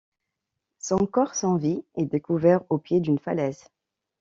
[0.79, 3.65] Son corps, sans vie, est découvert au pied d’une falaise.